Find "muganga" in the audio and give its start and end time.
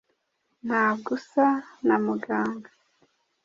2.05-2.69